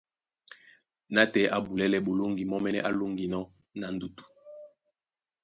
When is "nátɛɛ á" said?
1.13-1.57